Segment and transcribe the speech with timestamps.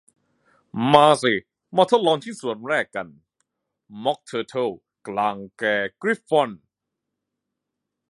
[0.91, 1.33] มาสิ
[1.75, 3.07] มาทดลองชิ้นส่วนแรกกัน
[4.03, 4.69] ม็อคเทอร์เทิล
[5.07, 6.49] กล่างแก่กริฟฟอน